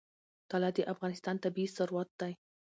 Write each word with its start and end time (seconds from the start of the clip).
طلا 0.51 0.69
د 0.75 0.79
افغانستان 0.93 1.35
طبعي 1.43 1.65
ثروت 1.75 2.09
دی. 2.21 2.31